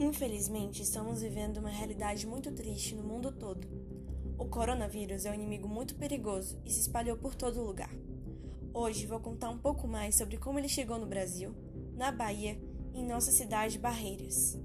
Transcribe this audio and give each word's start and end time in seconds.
Infelizmente, 0.00 0.80
estamos 0.80 1.22
vivendo 1.22 1.56
uma 1.56 1.70
realidade 1.70 2.24
muito 2.24 2.52
triste 2.52 2.94
no 2.94 3.02
mundo 3.02 3.32
todo. 3.32 3.66
O 4.38 4.44
coronavírus 4.44 5.24
é 5.24 5.30
um 5.32 5.34
inimigo 5.34 5.66
muito 5.66 5.96
perigoso 5.96 6.56
e 6.64 6.70
se 6.70 6.82
espalhou 6.82 7.16
por 7.16 7.34
todo 7.34 7.64
lugar. 7.64 7.90
Hoje 8.72 9.06
vou 9.06 9.18
contar 9.18 9.48
um 9.50 9.58
pouco 9.58 9.88
mais 9.88 10.14
sobre 10.14 10.36
como 10.36 10.56
ele 10.56 10.68
chegou 10.68 11.00
no 11.00 11.06
Brasil, 11.06 11.52
na 11.96 12.12
Bahia 12.12 12.56
e 12.94 13.00
em 13.00 13.04
nossa 13.04 13.32
cidade 13.32 13.76
Barreiras. 13.76 14.56